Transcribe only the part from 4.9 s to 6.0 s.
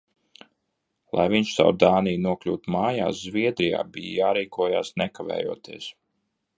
nekavējoties.